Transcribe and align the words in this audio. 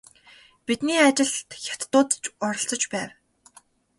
Бидний 0.65 1.01
ажилд 1.07 1.49
хятадууд 1.63 2.09
ч 2.23 2.23
оролцож 2.45 2.83
байв. 2.93 3.11